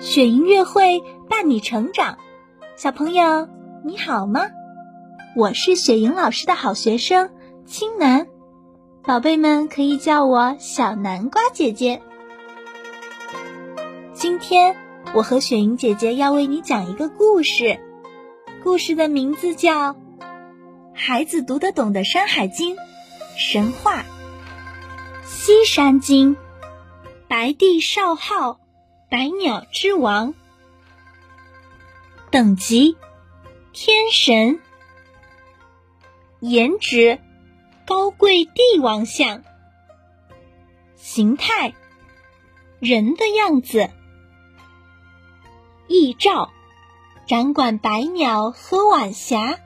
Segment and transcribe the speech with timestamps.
[0.00, 2.18] 雪音乐会伴你成长，
[2.76, 3.48] 小朋友
[3.84, 4.42] 你好吗？
[5.36, 7.30] 我是雪莹老师的好学生
[7.66, 8.26] 青南，
[9.02, 12.02] 宝贝们可以叫我小南瓜姐姐。
[14.12, 14.76] 今天
[15.14, 17.80] 我和雪莹姐姐要为你讲一个故事，
[18.62, 19.92] 故事的名字叫
[20.92, 22.76] 《孩子读得懂的山海经》
[23.36, 24.04] 神话。
[25.32, 26.36] 西山经，
[27.28, 28.58] 白帝少昊，
[29.08, 30.34] 百鸟之王，
[32.32, 32.96] 等级
[33.72, 34.58] 天神。
[36.40, 37.20] 颜值
[37.86, 39.44] 高贵帝王相，
[40.96, 41.74] 形态
[42.80, 43.88] 人的样子，
[45.86, 46.50] 翼照
[47.28, 49.60] 掌管百鸟和晚霞。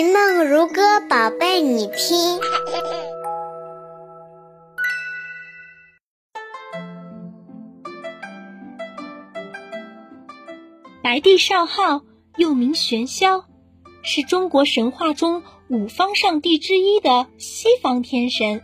[0.00, 2.40] 云梦如歌，宝贝，你听。
[11.02, 12.00] 白帝少昊
[12.38, 13.44] 又名玄霄，
[14.02, 18.62] 是中国神话中五方上帝之一的西方天神。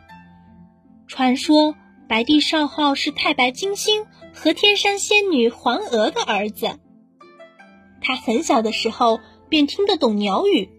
[1.06, 1.74] 传说
[2.08, 6.78] 白帝少昊是太白金星和天山仙女黄娥的儿子。
[8.00, 9.20] 他很小的时候
[9.50, 10.70] 便听得懂鸟语，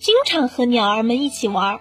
[0.00, 1.78] 经常和鸟儿们一起玩。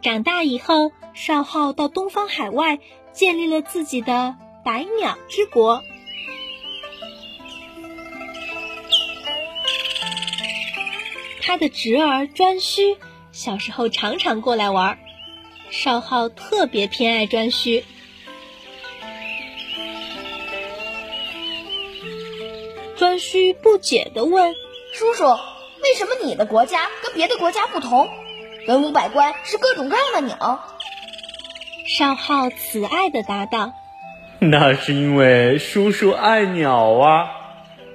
[0.00, 2.78] 长大以后，少昊到东方海外
[3.12, 4.34] 建立了自己的
[4.64, 5.82] 百鸟之国。
[11.42, 12.96] 他的侄儿颛顼
[13.30, 14.98] 小时候常常过来玩，
[15.70, 17.84] 少昊特别偏爱颛顼。
[22.96, 24.54] 颛顼不解地问
[24.94, 25.24] ：“叔叔，
[25.82, 28.08] 为什么你的国家跟别的国家不同？
[28.66, 30.64] 文武百官是各种各样的鸟。”
[31.96, 33.72] 少昊慈爱的答道
[34.40, 37.28] ：“那是因为叔叔爱鸟啊，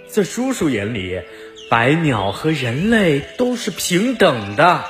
[0.07, 1.21] 在叔叔眼里。”
[1.69, 4.83] 百鸟和人类都是平等的。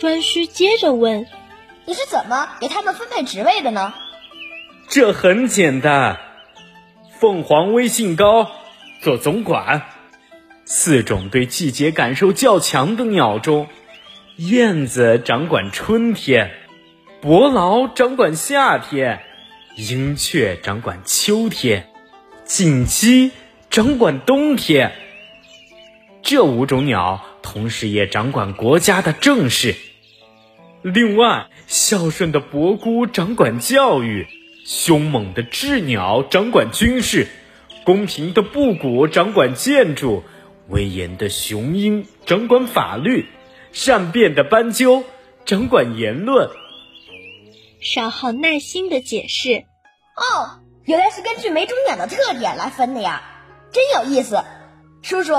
[0.00, 1.26] 颛顼接着问
[1.84, 3.92] ：“你是怎么给他们分配职位的呢？”
[4.88, 6.20] 这很简单，
[7.20, 8.50] 凤凰威信高，
[9.02, 9.82] 做总管。
[10.64, 13.68] 四种对季节感受较强的鸟中，
[14.36, 16.50] 燕子掌管春天，
[17.20, 19.20] 伯劳掌管夏天，
[19.76, 21.88] 鹰雀掌管秋天，
[22.44, 23.30] 锦鸡。
[23.70, 24.92] 掌管冬天，
[26.22, 29.74] 这五种鸟同时也掌管国家的政事。
[30.80, 34.28] 另外，孝顺的伯姑掌管教育，
[34.64, 37.26] 凶猛的鸷鸟掌管军事，
[37.82, 40.22] 公平的布谷掌管建筑，
[40.68, 43.26] 威严的雄鹰掌管法律，
[43.72, 45.04] 善变的斑鸠
[45.44, 46.48] 掌管言论。
[47.80, 49.64] 少昊耐心的解释
[50.16, 53.22] ：“哦，原来是根据每种鸟的特点来分的呀。”
[53.72, 54.42] 真有意思，
[55.02, 55.32] 叔叔，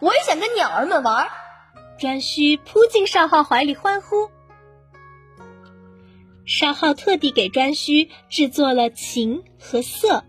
[0.00, 1.28] 我也想跟鸟儿们玩。
[2.00, 4.30] 颛顼扑进少昊怀里欢呼。
[6.44, 10.24] 少昊特地给颛顼制作了琴和瑟，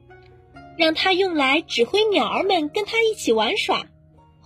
[0.78, 3.86] 让他用来指挥鸟儿们跟他一起玩耍。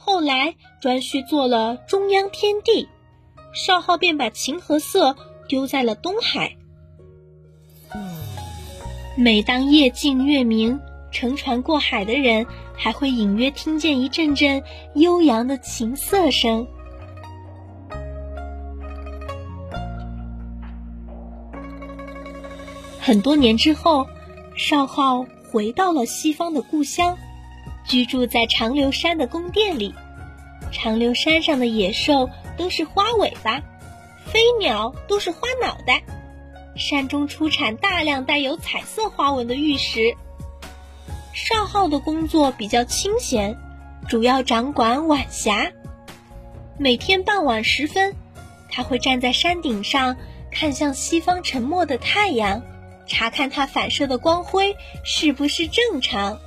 [0.07, 2.87] 后来，颛顼做了中央天帝，
[3.53, 5.13] 少昊便把琴和瑟
[5.49, 6.55] 丢在了东海。
[9.17, 10.79] 每当夜静月明。
[11.09, 12.45] 乘船过海的人
[12.75, 14.61] 还会隐约听见一阵阵
[14.95, 16.67] 悠扬的琴瑟声。
[22.99, 24.05] 很多年之后，
[24.55, 27.17] 少昊回到了西方的故乡，
[27.87, 29.95] 居住在长留山的宫殿里。
[30.71, 33.61] 长留山上的野兽都是花尾巴，
[34.25, 36.03] 飞鸟都是花脑袋，
[36.75, 40.15] 山中出产大量带有彩色花纹的玉石。
[41.33, 43.57] 少昊的工作比较清闲，
[44.09, 45.71] 主要掌管晚霞。
[46.77, 48.13] 每天傍晚时分，
[48.69, 50.17] 他会站在山顶上，
[50.51, 52.61] 看向西方沉没的太阳，
[53.07, 54.75] 查看它反射的光辉
[55.05, 56.39] 是不是正常。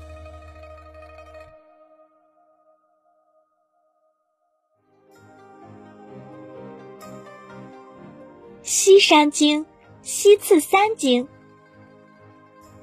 [8.90, 9.66] 西山经，
[10.02, 11.28] 西次三经，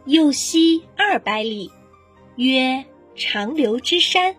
[0.05, 1.69] 右西二百里。
[2.37, 4.37] 曰长留之山，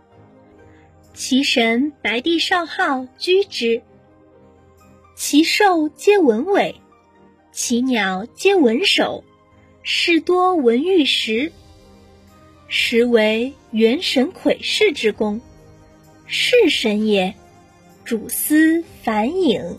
[1.12, 3.82] 其神白帝少昊居之。
[5.14, 6.76] 其兽皆文尾，
[7.52, 9.22] 其鸟皆文首，
[9.82, 11.52] 是多文玉石。
[12.66, 15.42] 实为元神窺视之功，
[16.26, 17.34] 是神也，
[18.06, 19.78] 主司反影。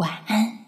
[0.00, 0.59] 晚安。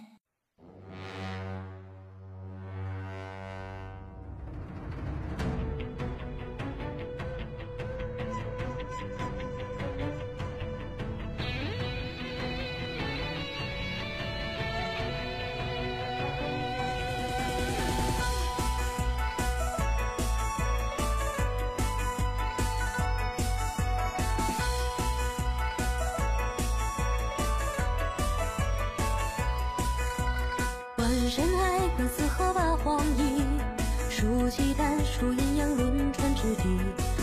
[31.34, 33.40] 山海观四合八荒夷，
[34.11, 36.79] 数奇丹，数阴阳轮转之地，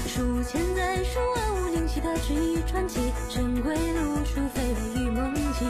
[0.08, 5.70] 数千载，数万物灵气的之一传奇，珍贵路数飞雷与梦境，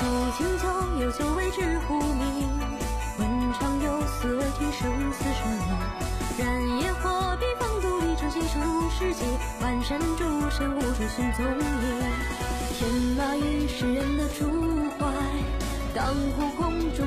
[0.00, 0.04] 古
[0.36, 2.50] 今旧有久为之呼名，
[3.20, 5.78] 问长有思而听生死生命，
[6.36, 9.22] 燃野火笔锋独立成形成世纪，
[9.62, 12.02] 万山诸神无处寻踪影，
[12.76, 14.44] 天马与世人的主
[14.98, 15.06] 怀。
[15.94, 16.04] 当
[16.36, 17.06] 湖空中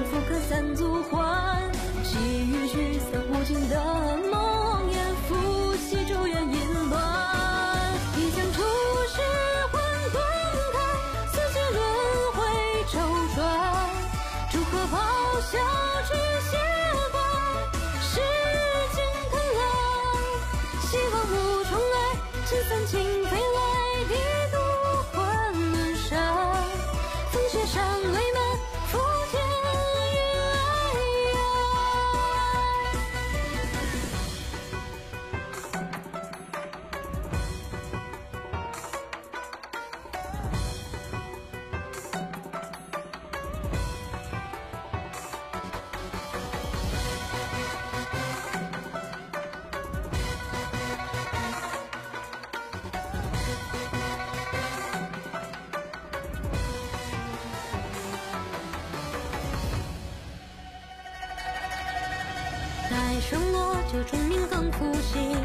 [63.30, 65.36] 承诺就证明更苦心。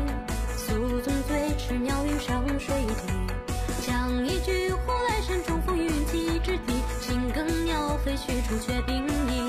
[0.56, 3.12] 宿醉醉痴鸟欲上水滴，
[3.84, 9.48] 讲一句呼来山重逢云起之地，青更鸟飞去处却冰翳。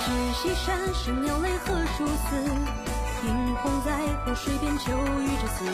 [0.00, 2.36] 知溪山是鸟类何殊死？
[3.26, 3.92] 萤红在
[4.24, 5.66] 湖水边秋雨之死。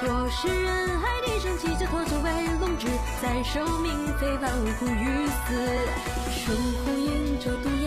[0.00, 2.30] 若是人海里声起，就托作为
[2.60, 2.86] 龙志，
[3.20, 5.68] 在受命非万物枯与死。
[6.46, 7.79] 春枯影，旧独。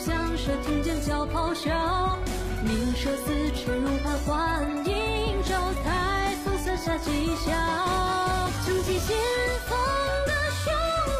[0.00, 2.18] 响，说听见叫咆哮。
[2.62, 5.54] 鸣蛇四翅怒盘换银照。
[5.84, 7.52] 抬，从伞下吉祥。
[8.64, 9.16] 撑起信
[9.68, 9.78] 封
[10.26, 10.32] 的
[10.64, 10.72] 胸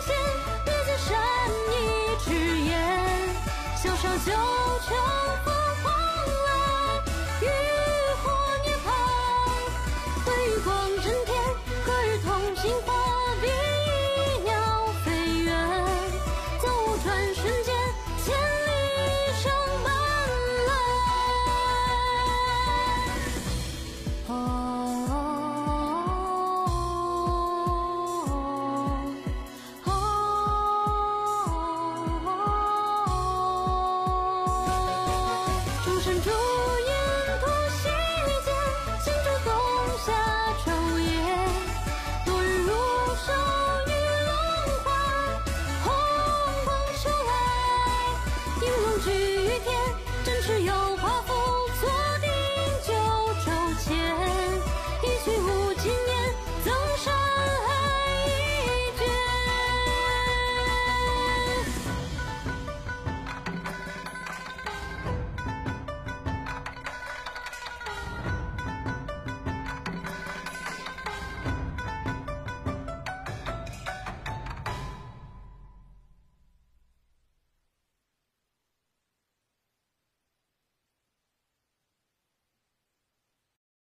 [0.06, 0.16] 前，
[0.64, 1.08] 别再善
[1.68, 1.74] 意
[2.24, 2.28] 之
[2.60, 2.72] 言，
[3.76, 4.59] 向上就。
[50.40, 50.79] 只有。